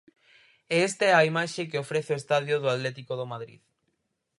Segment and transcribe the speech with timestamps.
[0.73, 3.61] E esta é a imaxe que ofrece o estadio do Atlético de Madrid.